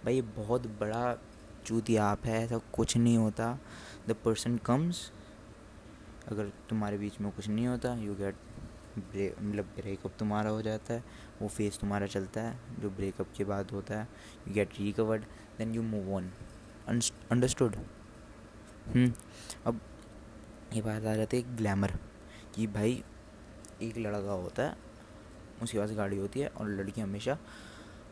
भाई, 0.05 0.21
बहुत 0.21 0.67
बड़ा 0.81 1.17
चूती 1.67 1.97
आप 1.97 2.25
है, 2.27 2.43
ऐसा 2.45 2.59
कुछ 2.75 2.97
नहीं 2.97 3.17
होता। 3.19 3.59
द 4.09 4.13
पर्सन 4.25 4.57
कम्स 4.57 5.11
अगर 6.29 6.51
तुम्हारे 6.69 6.99
बीच 6.99 7.21
में 7.21 7.31
कुछ 7.33 7.49
नहीं 7.49 7.67
होता 7.67 7.95
यू 7.97 8.15
गेट 8.15 8.37
मतलब 8.99 9.65
ब्रेकअप 9.77 10.13
तुम्हारा 10.19 10.51
हो 10.51 10.63
जाता 10.63 10.95
है। 10.95 11.05
वो 11.43 11.49
फेस 11.49 11.79
तुम्हारा 11.81 12.07
चलता 12.07 12.41
है, 12.41 12.59
जो 12.81 12.91
ब्रेकअप 12.91 13.33
के 13.37 13.45
बाद 13.45 13.71
होता 13.71 13.99
है 13.99 14.09
you 14.49 14.55
get 14.55 14.79
recovered 14.81 15.25
then 15.59 15.75
you 15.75 15.83
move 15.83 16.15
on 16.15 16.31
understood 16.89 17.77
अब 19.67 19.81
ये 20.75 20.83
बात 20.83 21.05
आ 21.05 21.15
जाती 21.15 21.37
है 21.37 21.57
ग्लैमर 21.57 21.91
कि। 22.55 22.67
भाई, 22.67 23.03
एक 23.83 23.99
लड़का 23.99 24.33
होता 24.33 24.63
है 24.63 24.77
उसके 25.63 25.79
पास 25.79 25.93
गाड़ी 25.93 26.17
होती 26.17 26.41
है 26.41 26.49
और 26.49 26.69
लड़की 26.71 27.01
हमेशा 27.01 27.39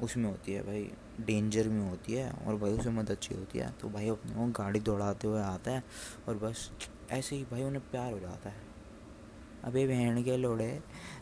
उसमें 0.00 0.24
होती 0.24 0.52
है 0.52 0.62
भाई 0.62 0.90
डेंजर 1.20 1.68
में 1.68 1.88
होती 1.90 2.12
है 2.12 2.30
और 2.30 2.56
भाई 2.56 2.72
उसे 2.72 2.90
मदद 2.90 3.10
अच्छी 3.10 3.34
होती 3.34 3.58
है। 3.58 3.70
तो 3.80 3.88
भाई 3.88 4.08
अपने 4.08 4.34
वो 4.34 4.46
गाड़ी 4.58 4.80
दौड़ाते 4.80 5.26
हुए 5.26 5.40
आता 5.40 5.70
है 5.70 5.82
और 6.28 6.36
बस 6.38 6.70
ऐसे 7.10 7.36
ही 7.36 7.44
भाई 7.44 7.62
उन्हें 7.62 7.90
प्यार 7.90 8.12
हो 8.12 8.18
जाता 8.18 8.48
है। 8.48 8.66
अबे 9.64 9.86
बहन 9.86 10.22
के 10.22 10.36
लोड़े 10.36 10.80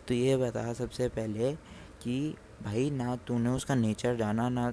तो 0.09 0.15
ये 0.15 0.37
बता 0.37 0.73
सबसे 0.73 1.09
पहले 1.09 1.53
कि 2.03 2.35
भाई 2.63 2.91
ना 2.91 3.17
तूने 3.17 3.51
उसका 3.51 3.75
नेचर 3.75 4.17
जाना, 4.17 4.49
ना 4.49 4.71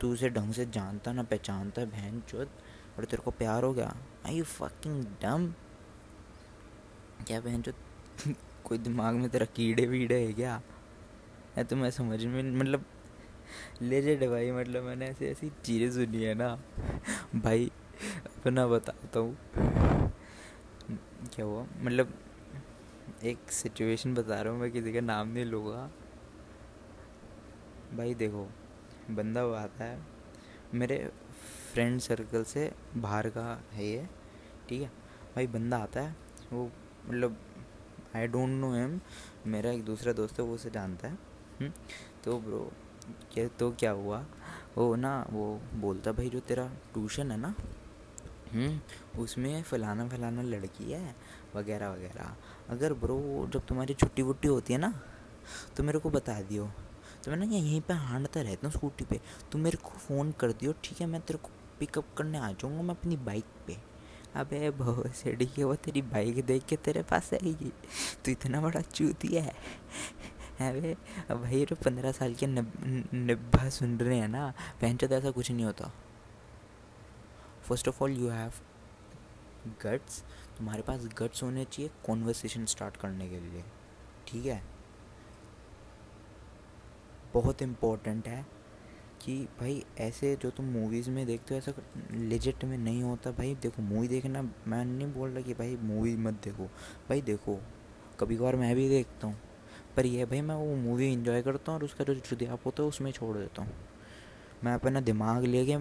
तू 0.00 0.12
उसे 0.12 0.30
ढंग 0.30 0.52
से 0.52 0.66
जानता, 0.66 1.12
ना 1.12 1.22
पहचानता 1.22 1.84
बहन 1.84 2.20
चुत 2.20 2.50
और 2.98 3.04
तेरे 3.04 3.22
को 3.22 3.30
प्यार 3.30 3.64
हो 3.64 3.72
गया। 3.72 3.94
आई 4.26 4.36
यू 4.36 4.44
फकिंग 4.44 5.04
डम 5.22 5.52
क्या 7.26 7.40
बहन 7.40 7.62
चुत 7.62 7.74
कोई 8.64 8.78
दिमाग 8.78 9.14
में 9.14 9.28
तेरा 9.30 9.46
कीड़े 9.46 9.86
वीड़े 9.86 10.26
है 10.26 10.32
क्या? 10.32 10.60
है 11.56 11.64
तो 11.64 11.76
मैं 11.76 11.90
समझ 11.90 12.24
में 12.24 12.42
मतलब 12.42 12.84
ले 13.82 14.00
है 14.00 14.28
भाई 14.28 14.50
मतलब 14.50 14.82
मैंने 14.82 15.06
ऐसी 15.06 15.24
ऐसी 15.24 15.50
चीज़ें 15.64 15.90
सुनी 15.90 16.24
है 16.24 16.34
ना। 16.34 16.58
भाई, 17.34 17.70
अपना 18.38 18.66
बताता 18.66 19.20
हूँ। 19.20 19.36
क्या 21.34 21.44
हुआ? 21.44 21.66
मतलब 21.80 22.14
एक 23.24 23.50
सिचुएशन 23.50 24.14
बता 24.14 24.42
रहा 24.42 24.52
हूँ, 24.52 24.60
मैं 24.60 24.70
किसी 24.70 24.92
का 24.92 25.00
नाम 25.00 25.28
नहीं 25.28 25.44
लूँगा। 25.44 25.90
भाई 27.96 28.14
देखो, 28.14 28.48
बंदा 29.10 29.44
वो 29.44 29.52
आता 29.52 29.84
है। 29.84 29.98
मेरे 30.74 31.10
फ्रेंड 31.72 32.00
सर्कल 32.00 32.44
से 32.44 32.72
बाहर 32.96 33.28
का 33.28 33.62
है 33.72 33.86
ये, 33.86 34.08
ठीक 34.68 34.82
है? 34.82 34.88
भाई 35.36 35.46
बंदा 35.46 35.78
आता 35.78 36.00
है, 36.00 36.16
वो 36.52 36.70
मतलब 37.08 37.36
आई 38.16 38.26
डोंट 38.26 38.48
नो 38.48 38.72
हिम 38.74 39.00
मेरा 39.46 39.70
एक 39.70 39.84
दूसरा 39.84 40.12
दोस्त 40.12 40.40
है, 40.40 40.46
वो 40.46 40.54
उसे 40.54 40.70
जानता 40.70 41.08
है। 41.08 41.33
तो 42.24 42.38
ब्रो 42.40 42.70
क्या 43.32 43.46
तो 43.58 43.70
क्या 43.72 43.90
हुआ? 43.92 44.24
वो 44.76 44.94
ना 44.96 45.12
वो 45.30 45.60
बोलता 45.74 46.12
भाई 46.12 46.28
जो 46.30 46.40
तेरा 46.40 46.66
ट्यूशन 46.92 47.30
है 47.30 47.36
ना 47.36 47.54
हम्म, 48.52 49.20
उसमें 49.22 49.62
फलाना 49.62 50.08
फलाना 50.08 50.42
लड़की 50.42 50.90
है 50.92 51.14
वगैरह 51.54 51.88
वगैरह। 51.88 52.34
अगर 52.70 52.92
ब्रो 52.94 53.48
जब 53.52 53.66
तुम्हारी 53.66 53.94
छुट्टी 53.94 54.22
वुट्टी 54.22 54.48
होती 54.48 54.72
है 54.72 54.78
ना 54.78 54.92
तो 55.76 55.82
मेरे 55.82 55.98
को 55.98 56.10
बता 56.10 56.40
दियो। 56.42 56.70
तो 57.24 57.30
मैं 57.30 57.36
ना 57.38 57.44
यहीं 57.46 57.80
पे 57.80 57.94
हांडता 57.94 58.40
रहता 58.40 58.66
हूँ 58.66 58.72
स्कूटी 58.72 59.04
पे। 59.04 59.20
तुम 59.52 59.60
मेरे 59.60 59.76
को 59.76 59.98
फ़ोन 59.98 60.32
कर 60.32 60.52
दियो 60.52 60.72
ठीक 60.84 61.00
है? 61.00 61.06
मैं 61.06 61.20
तेरे 61.20 61.38
को 61.38 61.50
पिकअप 61.78 62.14
करने 62.18 62.38
आ 62.38 62.50
जाऊँगा 62.52 62.82
मैं 62.82 62.94
अपनी 62.94 63.16
बाइक 63.16 63.44
पे। 63.66 63.76
अबे 64.36 64.70
बहुत 64.70 65.14
सेडी 65.14 65.46
के 65.46 65.64
वो 65.64 65.74
तेरी 65.76 66.02
बाइक 66.02 66.44
देख 66.46 66.64
के 66.64 66.76
तेरे 66.76 67.02
पास 67.02 67.32
आएगी। 67.34 67.72
तो 68.24 68.30
इतना 68.30 68.60
बड़ा 68.60 68.80
चूतिया 68.80 69.42
है। 69.42 69.54
अब 70.60 71.42
भाई 71.42 71.64
तो 71.64 71.76
पंद्रह 71.76 72.12
साल 72.12 72.34
के 72.34 72.46
नब्बा 72.46 73.68
सुन 73.70 73.98
रहे 73.98 74.18
हैं 74.18 74.28
ना 74.28 74.52
पहन 74.80 74.96
तो 74.96 75.06
ऐसा 75.06 75.30
कुछ 75.30 75.50
नहीं 75.50 75.64
होता। 75.64 75.90
First 77.62 77.88
of 77.88 78.02
all 78.04 78.12
you 78.12 78.28
have 78.28 78.52
guts 79.82 80.22
तुम्हारे 80.58 80.82
पास 80.82 81.06
गट्स 81.18 81.42
होने 81.42 81.64
चाहिए 81.64 81.90
कॉन्वर्सेशन 82.06 82.64
स्टार्ट 82.66 82.96
करने 82.96 83.28
के 83.28 83.40
लिए। 83.40 83.62
ठीक 84.28 84.46
है? 84.46 84.62
बहुत 87.34 87.62
इम्पोर्टेंट 87.62 88.28
है 88.28 88.44
कि 89.22 89.36
भाई 89.60 89.82
ऐसे 90.00 90.34
जो 90.42 90.50
तुम 90.50 90.66
मूवीज़ 90.66 91.10
में 91.10 91.24
देखते 91.26 91.54
हो, 91.54 91.58
ऐसा 91.58 91.72
लिजिट 92.12 92.64
में 92.64 92.76
नहीं 92.78 93.02
होता 93.02 93.30
भाई। 93.30 93.54
देखो 93.54 93.82
मूवी 93.82 94.08
देखना, 94.08 94.42
मैं 94.42 94.84
नहीं 94.84 95.12
बोल 95.12 95.30
रहा 95.30 95.42
कि 95.42 95.54
भाई 95.54 95.76
मूवी 95.82 96.16
मत 96.16 96.40
देखो। 96.44 96.64
भाई 97.08 97.22
देखो 97.22 97.58
कभी 98.20 98.36
कभार 98.36 98.56
मैं 98.56 98.74
भी 98.76 98.88
देखता 98.88 99.26
हूँ। 99.26 99.36
पर 99.96 100.06
यह 100.06 100.26
भाई, 100.26 100.40
मैं 100.40 100.54
वो 100.54 100.74
मूवी 100.76 101.12
इंजॉय 101.12 101.42
करता 101.42 101.72
हूँ 101.72 101.78
और 101.78 101.84
उसका 101.84 102.04
जो 102.04 102.14
जुदियाप 102.14 102.66
होता 102.66 102.82
है, 102.82 102.88
उसमें 102.88 103.10
छोड़ 103.12 103.36
देता 103.36 103.62
हूँ। 103.62 103.70
मैं 104.64 104.74
अपना 104.74 105.00
दिमाग 105.00 105.44
लेके 105.44 105.76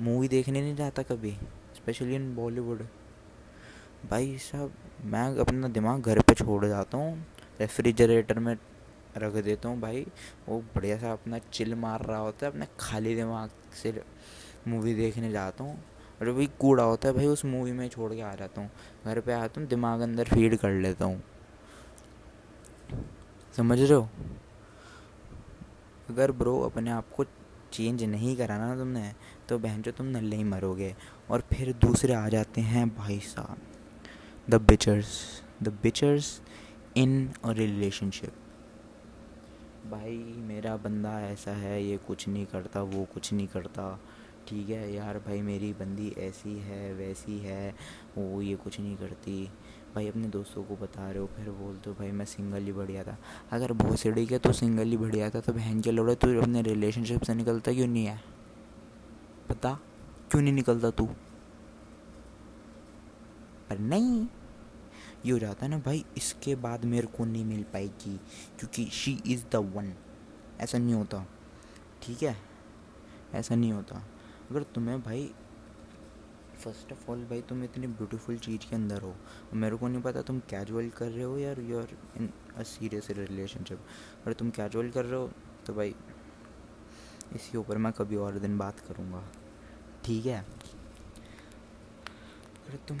मूवी 0.00 0.28
देखने 0.28 0.60
नहीं 0.60 0.76
जाता 0.76 1.02
कभी 1.02 1.30
स्पेशली 1.76 2.14
इन 2.14 2.34
बॉलीवुड 2.34 2.86
भाई 4.10 4.36
साहब, 4.38 4.72
मैं 5.04 5.38
अपना 5.38 5.68
दिमाग 5.68 6.02
घर 6.02 6.20
पे 6.20 6.34
छोड़ 6.34 6.66
जाता 6.66 6.98
हूँ 6.98 7.26
रेफ्रिजरेटर 7.60 8.38
में 8.38 8.56
रख 9.18 9.32
देता 9.32 9.68
हूँ, 9.68 9.80
भाई। 9.80 10.06
वो 10.48 10.58
बढ़िया 10.74 10.98
सा 10.98 11.12
अपना 11.12 11.38
चिल 11.38 11.74
मार 11.74 12.00
रहा 12.00 12.18
होता 12.18 12.46
है, 12.46 12.52
अपने 12.52 12.66
खाली 12.80 13.14
दिमाग 13.14 13.50
से 13.82 14.02
मूवी 14.68 14.94
देखने 14.94 15.30
जाता 15.32 15.64
हूँ। 15.64 15.76
और 16.20 16.28
वही 16.28 16.46
कूड़ा 16.60 16.84
होता 16.84 17.08
है, 17.08 17.14
भाई, 17.14 17.26
उस 17.26 17.44
मूवी 17.44 17.72
में 17.72 17.88
छोड़ 17.88 18.12
के 18.14 18.20
आ 18.20 18.34
जाता 18.34 18.60
हूँ। 18.60 18.70
घर 19.04 19.20
पे 19.20 19.32
आता 19.32 19.60
हूँ, 19.60 19.68
दिमाग 19.68 20.00
अंदर 20.00 20.24
फ़ीड 20.24 20.56
कर 20.56 20.70
लेता 20.70 21.04
हूँ। 21.04 21.22
समझ 23.56 23.78
रहे 23.80 23.92
हो? 23.92 24.08
अगर 26.10 26.32
ब्रो 26.32 26.58
अपने 26.60 26.90
आप 26.90 27.10
को 27.10 27.24
चेंज 27.72 28.02
नहीं 28.04 28.36
कराना 28.36 28.66
ना 28.66 28.76
तुमने 28.76 29.12
तो 29.48 29.58
बहन 29.58 29.82
जो 29.82 29.92
तुम 29.92 30.06
नल्ले 30.06 30.36
ही 30.36 30.44
मरोगे। 30.44 30.94
और 31.30 31.44
फिर 31.52 31.72
दूसरे 31.72 32.14
आ 32.14 32.28
जाते 32.28 32.60
हैं 32.60 32.88
भाई 32.96 33.18
साहब। 33.18 33.58
The 34.50 34.54
bitchers 34.54 35.42
the 35.62 35.68
bitchers 35.82 36.40
in 36.96 37.30
a 37.44 37.52
relationship 37.52 38.32
भाई 39.90 40.16
मेरा 40.38 40.76
बंदा 40.76 41.20
ऐसा 41.20 41.50
है, 41.50 41.82
ये 41.84 41.96
कुछ 41.96 42.28
नहीं 42.28 42.46
करता, 42.46 42.82
वो 42.82 43.04
कुछ 43.04 43.32
नहीं 43.32 43.46
करता। 43.46 44.00
ठीक 44.48 44.68
है 44.68 44.94
यार 44.94 45.18
भाई, 45.18 45.40
मेरी 45.42 45.72
बंदी 45.72 46.08
ऐसी 46.18 46.58
है, 46.58 46.92
वैसी 46.94 47.38
है, 47.38 47.74
वो 48.18 48.42
ये 48.42 48.56
कुछ 48.56 48.80
नहीं 48.80 48.96
करती। 48.96 49.48
भाई 49.94 50.08
अपने 50.08 50.28
दोस्तों 50.28 50.62
को 50.64 50.76
बता 50.76 51.10
रहे 51.10 51.18
हो, 51.18 51.26
फिर 51.26 51.50
बोल 51.50 51.74
दो 51.76 51.92
भाई 51.92 52.10
मैं 52.10 52.24
सिंगल 52.24 52.62
ही 52.62 52.72
बढ़िया 52.72 53.02
था। 53.04 53.16
अगर 53.52 53.72
बहुत 53.72 53.98
सड़ी 54.00 54.26
के 54.26 54.38
तो 54.38 54.52
सिंगल 54.52 54.88
ही 54.88 54.96
बढ़िया 54.96 55.30
था 55.30 55.40
तो 55.40 55.52
बहन 55.52 55.80
के 55.80 55.90
लड़े 55.90 56.14
तू 56.14 56.28
अपने 56.40 56.62
रिलेशनशिप 56.62 57.22
से 57.22 57.34
निकलता 57.34 57.72
क्यों 57.72 57.86
नहीं 57.86 58.06
है? 58.06 58.20
पता 59.48 59.78
क्यों 60.30 60.42
नहीं 60.42 60.52
निकलता 60.52 60.90
तू? 60.90 61.06
पर 63.70 63.78
नहीं, 63.78 64.26
ये 65.26 65.32
हो 65.32 65.38
जाता 65.38 65.64
है 65.64 65.70
ना 65.70 65.78
भाई, 65.78 66.04
इसके 66.16 66.54
बाद 66.54 66.84
मेरे 66.84 67.06
को 67.06 67.24
नहीं 67.24 67.44
मिल 67.44 67.62
पाएगी, 67.62 68.16
क्योंकि 68.58 68.84
शी 68.92 69.12
इज़ 69.26 69.44
द 69.52 69.56
वन 69.74 69.92
ऐसा 70.60 70.78
नहीं 70.78 70.94
होता, 70.94 71.24
ठीक 72.02 72.22
है? 72.22 72.36
ऐसा 73.34 73.54
नहीं 73.54 73.72
होता। 73.72 74.02
अगर 74.50 74.62
तुम्हें 74.64 75.00
भाई 75.02 75.30
फ़र्स्ट 76.64 76.92
ऑफ़ 76.92 77.10
ऑल 77.10 77.24
भाई 77.30 77.40
तुम 77.42 77.62
इतनी 77.64 77.86
ब्यूटीफुल 77.86 78.36
चीज़ 78.38 78.68
के 78.70 78.74
अंदर 78.76 79.02
हो। 79.02 79.14
मेरे 79.54 79.76
को 79.76 79.88
नहीं 79.88 80.02
पता 80.02 80.22
तुम 80.22 80.38
कैजुअल 80.50 80.88
कर 80.90 81.08
रहे 81.08 81.24
हो 81.24 81.38
यार 81.38 81.60
you 81.60 81.78
are 81.78 81.96
in 82.16 82.28
a 82.56 82.62
serious 82.62 83.10
relationship 83.10 83.78
अगर 84.22 84.32
तुम 84.32 84.50
कैजुअल 84.50 84.90
कर 84.90 85.04
रहे 85.04 85.20
हो 85.20 85.30
तो 85.66 85.74
भाई 85.74 85.94
इसी 87.34 87.58
ऊपर 87.58 87.78
मैं 87.78 87.92
कभी 87.92 88.16
और 88.16 88.38
दिन 88.38 88.56
बात 88.58 88.80
करूँगा। 88.80 89.22
ठीक 90.04 90.26
है? 90.26 90.40
अगर 92.62 92.78
तुम 92.88 92.98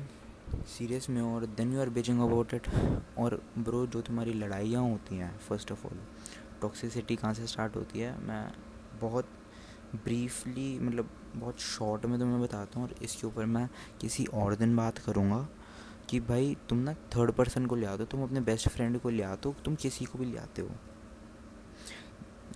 सीरियस 0.68 1.08
में 1.10 1.20
और 1.22 1.46
then 1.46 1.72
you 1.72 1.80
are 1.80 1.88
bitching 1.90 2.20
about 2.20 2.54
it 2.54 2.68
और 3.18 3.40
ब्रो 3.58 3.86
जो 3.86 4.00
तुम्हारी 4.02 4.32
लड़ाइयाँ 4.32 4.82
होती 4.82 5.16
हैं 5.16 5.36
फ़र्स्ट 5.38 5.72
ऑफ़ 5.72 5.86
ऑल 5.86 5.98
टॉक्सिसिटी 6.62 7.16
कहाँ 7.16 7.34
से 7.34 7.46
स्टार्ट 7.46 7.76
होती 7.76 8.00
है? 8.00 8.18
मैं 8.20 8.52
बहुत 9.00 9.28
ब्रीफली 9.94 10.78
मतलब 10.78 11.10
बहुत 11.36 11.60
शॉर्ट 11.60 12.06
में 12.06 12.18
तुम्हें 12.18 12.40
बताता 12.42 12.80
हूँ 12.80 12.88
और 12.88 12.94
इसके 13.02 13.26
ऊपर 13.26 13.44
मैं 13.46 13.68
किसी 14.00 14.24
और 14.34 14.54
दिन 14.54 14.76
बात 14.76 14.98
करूँगा 14.98 15.46
कि 16.08 16.20
भाई 16.20 16.56
तुम 16.68 16.78
ना 16.78 16.92
थर्ड 17.14 17.30
पर्सन 17.32 17.66
को 17.66 17.76
ले 17.76 17.86
आते 17.86 18.02
हो, 18.02 18.06
तुम 18.06 18.22
अपने 18.22 18.40
बेस्ट 18.40 18.68
फ्रेंड 18.68 18.98
को 19.00 19.10
ले 19.10 19.22
आते 19.22 19.48
हो, 19.48 19.54
तुम 19.64 19.74
किसी 19.74 20.04
को 20.04 20.18
भी 20.18 20.26
ले 20.26 20.38
आते 20.38 20.62
हो। 20.62 20.70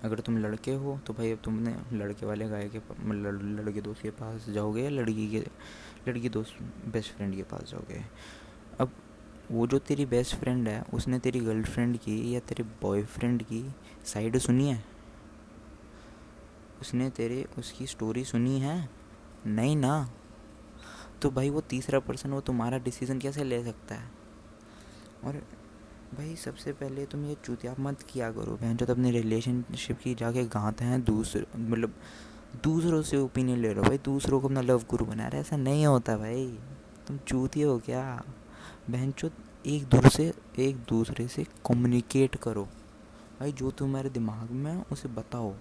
अगर 0.04 0.21
तुम 0.21 0.38
लड़के 0.38 0.75
हो 0.75 0.99
तो 1.06 1.12
भाई 1.12 1.30
अब 1.33 1.38
तुमने 1.45 1.75
लड़के 1.92 2.26
वाले 2.26 2.49
गाय 2.49 2.68
के 2.68 2.78
लड़के 3.62 3.80
दोस्त 3.80 4.02
के 4.02 4.11
पास 4.11 4.49
जाओगे 4.49 4.83
या 4.83 4.90
लड़की 4.90 5.28
के, 5.30 5.45
लड़की 6.09 6.28
दोस्त 6.28 6.62
बेस्ट 6.92 7.16
फ्रेंड 7.16 7.35
के 7.37 7.42
पास 7.42 7.71
जाओगे। 7.71 8.02
अब 8.80 8.92
वो 9.50 9.66
जो 9.66 9.78
तेरी 9.78 10.06
बेस्ट 10.06 10.35
फ्रेंड 10.37 10.68
है, 10.68 10.83
उसने 10.95 11.18
तेरी 11.18 11.40
गर्लफ्रेंड 11.40 11.97
की 11.99 12.35
या 12.35 12.40
तेरे 12.40 12.64
बॉयफ्रेंड 12.83 13.42
की 13.42 13.64
साइड 14.04 14.38
सुनी 14.38 14.68
है? 14.68 14.85
उसने 16.80 17.11
तेरे, 17.11 17.47
उसकी 17.59 17.87
स्टोरी 17.87 18.25
सुनी 18.25 18.61
है? 18.61 18.88
नहीं 19.47 19.76
ना। 19.76 20.11
तो 21.23 21.30
भाई 21.30 21.50
वो 21.50 21.61
तीसरा 21.61 21.99
पर्सन 21.99 22.30
वो 22.30 22.40
तुम्हारा 22.40 22.78
डिसीज़न 22.78 23.18
कैसे 23.18 23.45
ले 23.45 23.64
सकता 23.64 23.95
है? 23.95 24.11
और 25.25 25.33
भाई 26.14 26.37
सबसे 26.37 26.73
पहले 26.73 27.06
तुम 27.06 27.25
ये 27.25 27.37
चूतिया 27.45 27.75
मत 27.80 28.02
किया 28.02 28.33
करो 28.33 28.52
बहन 28.52 28.76
जो 28.76 28.87
तो 28.87 28.92
अपनी 28.92 29.11
रिलेशनशिप 29.11 29.99
की 29.99 30.14
जाके 30.14 30.45
गाते 30.45 30.85
हैं, 30.85 31.04
दूसरे 31.04 31.47
मतलब 31.56 31.95
दूसरों 32.62 33.02
से 33.02 33.16
ओपिनियन 33.16 33.59
ले 33.59 33.68
रहे 33.68 33.76
हो 33.76 33.83
भाई, 33.83 33.99
दूसरों 33.99 34.40
को 34.40 34.47
अपना 34.47 34.61
लव 34.61 34.83
गुरु 34.90 35.04
बना 35.04 35.28
रहे 35.28 35.40
ऐसा 35.40 35.56
नहीं 35.56 35.87
होता 35.87 36.16
भाई। 36.16 36.59
तुम 37.06 37.18
चूती 37.18 37.62
हो 37.62 37.78
क्या? 37.78 38.23
बहन 38.90 39.12
चो 39.12 39.30
एक 39.66 39.85
दूसरे 39.85 40.11
से, 40.11 40.35
एक 40.59 40.76
दूसरे 40.76 41.28
से 41.28 41.45
कम्युनिकेट 41.45 42.37
करो। 42.37 42.64
भाई 43.40 43.52
जो 43.52 43.71
तुम्हारे 43.71 44.11
दिमाग 44.11 44.50
में 44.50 44.73
है, 44.73 44.85
उसे 44.92 45.09
बताओ। 45.09 45.54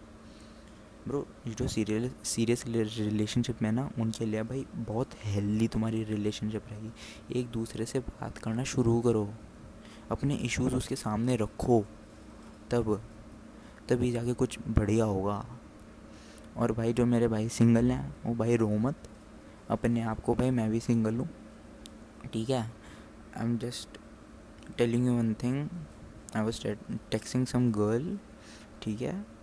ब्रो 1.08 1.28
ये 1.48 1.54
जो 1.54 1.68
सीरियल 1.68 2.12
सीरियस 2.24 2.66
रिलेशनशिप 2.68 3.62
में 3.62 3.72
ना, 3.72 3.92
उनके 4.00 4.26
लिए 4.26 4.44
भाई 4.44 4.66
बहुत 4.76 5.10
हेल्दी 5.24 5.68
तुम्हारी 5.68 6.04
रिलेशनशिप 6.04 6.64
रहेगी। 6.72 6.92
एक 7.40 7.48
दूसरे 7.48 7.86
से 7.86 8.00
बात 8.00 8.38
करना 8.38 8.64
शुरू 8.64 9.02
करो। 9.02 9.34
अपने 10.12 10.36
इश्यूज़ 10.36 10.76
उसके 10.76 10.96
सामने 10.96 11.36
रखो। 11.36 11.86
तब, 12.72 13.02
तभी 13.90 14.12
जाके 14.12 14.34
कुछ 14.34 14.60
बढ़िया 14.68 15.06
होगा। 15.06 15.60
और 16.58 16.72
भाई 16.72 16.94
जो 16.94 17.06
मेरे 17.06 17.28
भाई 17.28 17.50
सिंगल 17.50 17.92
हैं, 17.92 18.16
वो 18.26 18.36
भाई 18.36 18.56
रो 18.56 18.70
मत। 18.70 18.96
अपने 19.70 20.02
आप 20.02 20.20
को 20.20 20.36
भाई 20.36 20.50
मैं 20.50 20.70
भी 20.72 20.80
सिंगल 20.80 21.16
हूँ। 21.16 21.30
ठीक 22.34 22.50
है? 22.50 22.72
I 23.38 23.46
am 23.46 23.58
just 23.58 23.98
telling 24.78 25.08
you 25.08 25.14
one 25.14 25.34
thing 25.34 25.70
I 26.36 26.44
was 26.44 26.68
texting 27.12 27.46
some 27.46 27.72
girl 27.72 28.20
ठीक 28.82 29.02
है? 29.02 29.35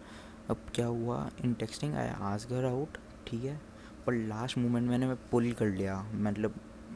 अब 0.52 0.60
क्या 0.74 0.86
हुआ? 0.86 1.30
इन 1.44 1.54
टेक्सटिंग 1.54 1.94
आई 1.94 2.08
आज 2.22 2.46
घर 2.50 2.64
आउट 2.64 2.98
ठीक 3.26 3.44
है? 3.44 3.60
पर 4.06 4.12
लास्ट 4.12 4.58
मोमेंट 4.58 4.88
मैंने 4.88 5.06
मैं 5.06 5.16
पुल 5.30 5.52
कर 5.52 5.66
लिया। 5.66 6.02
मतलब 6.14 6.54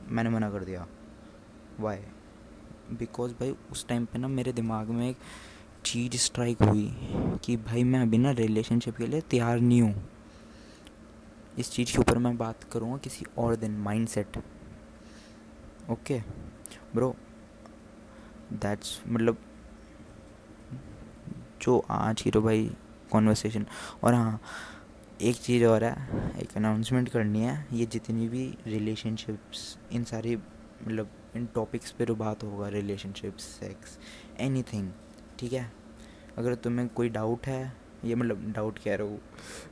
मैंने 0.09 0.31
मना 0.31 0.51
कर 0.51 0.65
दिया। 0.65 0.87
वाई 1.81 1.99
बिकॉज़ 2.91 3.33
भाई, 3.33 3.55
उस 3.73 3.87
टाइम 3.89 4.05
पे 4.05 4.19
ना 4.19 4.29
मेरे 4.29 4.53
दिमाग 4.53 4.89
में 4.89 5.09
एक 5.11 5.17
चीज़ 5.85 6.17
स्ट्राइक 6.17 6.63
हुई 6.63 6.91
कि 7.45 7.57
भाई, 7.57 7.85
मैं 7.85 8.01
अभी 8.01 8.19
ना 8.19 8.31
रिलेशनशिप 8.31 8.97
के 8.97 9.07
लिए 9.07 9.21
तैयार 9.21 9.61
नहीं 9.61 9.83
हूँ। 9.83 10.09
इस 11.59 11.71
चीज़ 11.73 11.93
के 11.93 11.99
ऊपर 11.99 12.19
मैं 12.19 12.37
बात 12.39 12.65
करूँगा 12.65 12.97
किसी 12.97 13.27
और 13.39 13.57
दिन 13.57 13.77
mind 13.79 14.09
set 14.09 14.39
okay 15.91 16.21
bro 16.95 17.15
that's 18.53 19.01
मतलब 19.09 19.37
जो 21.63 21.79
आज 21.91 22.23
तो 22.33 22.43
भाई 22.43 22.71
कॉन्वर्सेशन 23.13 23.67
और 24.05 24.15
हाँ 24.15 24.41
एक 25.23 25.37
चीज़ 25.37 25.65
और 25.65 25.85
है, 25.85 25.93
एक 26.41 26.57
अनाउंसमेंट 26.57 27.09
करनी 27.09 27.43
है, 27.43 27.67
ये 27.73 27.87
जितनी 27.87 28.29
भी 28.29 28.47
रिलेशनशिप्स 28.67 29.77
इन 29.93 30.05
सारी 30.05 30.37
मतलब 30.37 31.11
इन 31.37 31.47
टॉपिक्स 31.55 31.91
पे 31.93 32.05
तो 32.05 32.15
बात 32.15 32.43
होगा 32.45 32.69
रिलेशनशिप 32.69 33.37
सेक्स 33.39 33.99
एनीथिंग 34.41 34.91
ठीक 35.39 35.53
है? 35.53 35.71
अगर 36.39 36.55
तुम्हें 36.55 36.89
कोई 36.89 37.09
डाउट 37.09 37.47
है, 37.47 37.73
ये 38.05 38.15
मतलब 38.15 38.53
डाउट 38.55 38.79
कह 38.79 38.95
रहा 38.97 39.07
हूँ, 39.07 39.21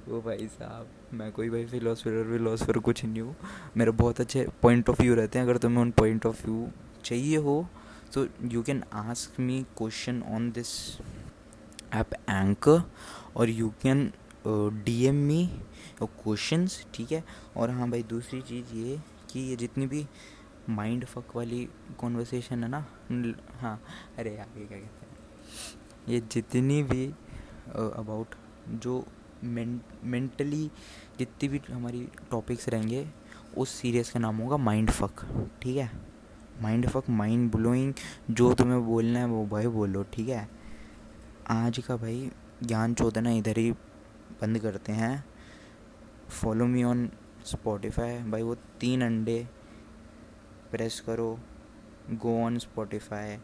वो 0.09 0.21
भाई 0.23 0.47
साहब, 0.49 0.87
मैं 1.15 1.31
कोई 1.33 1.51
भाई 1.51 1.65
फिलोसफर 1.67 2.11
विलोसफर 2.27 2.79
कुछ 2.79 3.05
नहीं 3.05 3.23
हूँ, 3.23 3.35
मेरे 3.77 3.91
बहुत 3.93 4.21
अच्छे 4.21 4.47
पॉइंट 4.63 4.91
ऑफ़ 4.91 5.03
व्यू 5.03 5.15
रहते 5.15 5.39
हैं, 5.39 5.47
अगर 5.47 5.57
तुम्हें 5.57 5.83
उन 5.83 5.91
पॉइंट 5.91 6.27
ऑफ़ 6.27 6.45
व्यू 6.47 6.69
चाहिए 7.05 7.37
हो 7.37 7.67
तो 8.15 8.27
you 8.53 8.63
can 8.63 8.83
ask 8.93 9.41
me 9.41 9.65
question 9.79 10.23
on 10.29 10.51
this 10.51 10.69
app 11.95 12.15
anchor 12.15 12.83
और 13.37 13.51
you 13.51 13.73
can 13.83 14.11
D 14.85 15.05
M 15.07 15.15
me 15.27 15.47
questions 16.03 16.85
ठीक 16.95 17.13
है? 17.13 17.23
और 17.57 17.71
हाँ 17.71 17.89
भाई, 17.91 18.03
दूसरी 18.03 18.41
चीज़ 18.43 18.75
ये 18.77 18.99
कि 19.31 19.41
ये 19.41 19.57
जितनी 19.57 19.87
भी 19.87 20.07
माइंड 20.71 21.05
फक 21.05 21.37
वाली 21.37 21.69
कॉन्वर्सेशन 22.01 22.63
है 22.65 22.69
ना 22.71 22.85
हाँ 23.61 23.81
अरे 24.19 24.31
ये 24.31 24.37
क्या 24.37 24.45
कहते 24.61 24.75
हैं? 24.75 24.89
ये 26.09 26.21
जितनी 26.33 26.83
भी 26.83 27.07
अबाउट 27.69 28.35
जो 28.83 29.05
मेंटली 29.45 30.71
जितनी 31.19 31.49
भी 31.49 31.61
हमारी 31.71 32.07
टॉपिक्स 32.31 32.69
रहेंगे, 32.69 33.07
उस 33.59 33.71
सीरीज़ 33.71 34.13
का 34.13 34.21
नाम 34.21 34.37
होगा 34.37 34.57
माइंड 34.57 34.91
फक 34.91 35.25
ठीक 35.63 35.77
है? 35.77 35.91
माइंड 36.63 36.89
फक 36.89 37.09
माइंड 37.11 37.51
ब्लोइंग 37.53 37.93
जो 38.31 38.53
तुम्हें 38.55 38.85
बोलना 38.87 39.19
है 39.19 39.27
वो 39.27 39.45
भाई 39.47 39.67
बोलो, 39.69 40.03
ठीक 40.13 40.29
है? 40.29 40.49
आज 41.51 41.79
का 41.79 41.97
भाई 41.97 42.31
ज्ञान 42.63 42.95
चौधना 42.95 43.31
इधर 43.31 43.59
ही 43.59 43.73
बंद 44.41 44.59
करते 44.59 44.93
हैं। 44.93 45.25
फॉलो 46.31 46.67
मी 46.67 46.85
ऑन 46.85 47.11
स्पॉटिफाई 47.47 48.19
भाई 48.23 48.43
वो 48.43 48.55
तीन 48.81 49.03
अंडे 49.03 49.37
प्रेस 50.71 51.01
करो। 51.01 51.39
Go 52.11 52.37
on 52.45 52.59
Spotify 52.59 53.37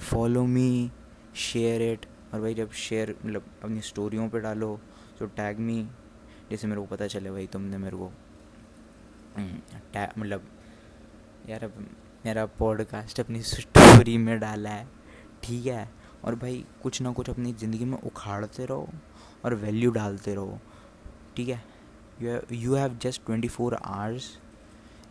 follow 0.00 0.44
me 0.46 0.90
share 1.36 1.82
it 1.82 2.06
और 2.34 2.40
भाई 2.40 2.54
जब 2.54 2.72
शेयर 2.72 3.14
मतलब 3.24 3.50
अपनी 3.64 3.80
स्टोरियों 3.80 4.28
पे 4.28 4.40
डालो 4.40 4.78
तो 5.18 5.26
टैग 5.26 5.58
मी 5.58 5.82
जैसे 6.50 6.66
मेरे 6.66 6.80
को 6.80 6.86
पता 6.86 7.06
चले 7.06 7.30
भाई 7.30 7.46
तुमने 7.46 7.78
मेरे 7.78 7.96
को। 7.96 8.12
टैग 9.36 9.98
हम्म, 9.98 10.20
मतलब 10.20 10.46
यार 11.48 11.70
मेरा 12.26 12.46
पॉडकास्ट 12.58 13.20
अपनी 13.20 13.42
स्टोरी 13.42 14.16
में 14.18 14.38
डाला 14.40 14.70
है। 14.70 14.88
ठीक 15.42 15.66
है? 15.66 16.03
और 16.24 16.34
भाई 16.34 16.64
कुछ 16.82 17.00
ना 17.02 17.12
कुछ 17.12 17.30
अपनी 17.30 17.52
ज़िंदगी 17.52 17.84
में 17.84 17.98
उखाड़ते 17.98 18.66
रहो 18.66 18.88
और 19.44 19.54
वैल्यू 19.54 19.90
डालते 19.90 20.34
रहो। 20.34 20.58
ठीक 21.36 21.48
है? 21.48 21.62
You 22.52 22.74
have 22.74 22.98
just 23.02 23.24
twenty 23.26 23.48
four 23.48 23.74
hours 23.74 24.30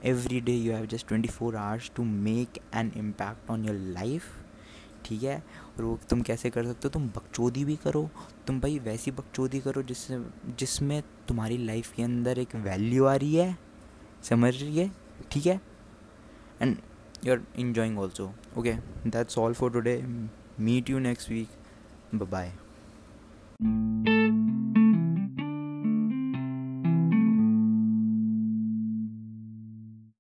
every 0.05 0.39
day 0.41 0.53
you 0.53 0.74
have 0.74 0.86
just 0.86 1.08
twenty 1.08 1.29
four 1.29 1.55
hours 1.55 1.91
to 1.96 2.03
make 2.03 2.60
an 2.75 2.91
impact 2.98 3.50
on 3.51 3.65
your 3.65 3.75
life 3.75 4.24
ठीक 5.05 5.24
है? 5.24 5.38
और 5.77 5.84
वो 5.84 5.98
तुम 6.10 6.22
कैसे 6.22 6.50
कर 6.50 6.65
सकते 6.65 6.88
हो? 6.88 6.89
तुम 6.89 7.08
बकचोदी 7.15 7.63
भी 7.65 7.75
करो। 7.75 8.10
तुम 8.48 8.60
भाई 8.60 8.77
वैसी 8.79 9.12
बकचोदी 9.12 9.60
करो 9.60 9.82
जिससे, 9.84 10.20
जिसमें 10.60 11.01
तुम्हारी 11.27 11.58
लाइफ 11.65 11.91
के 11.96 12.03
अंदर 12.03 12.39
एक 12.39 12.55
वैल्यू 12.55 13.05
आ 13.05 13.15
रही 13.15 13.36
है। 13.36 13.58
समझ 14.24 14.55
रही 14.62 14.77
है? 14.77 14.91
ठीक 15.32 15.46
है? 15.46 15.60
And 16.62 16.77
you 17.25 17.34
are 17.34 17.41
enjoying 17.60 18.00
also 18.00 18.32
okay 18.58 18.74
that's 19.08 19.38
all 19.38 19.53
for 19.53 19.72
today 19.72 19.96
Meet 20.57 20.89
you 20.89 21.00
next 21.00 21.29
week. 21.29 21.50
Bye 22.12 22.51
bye. 23.60 24.23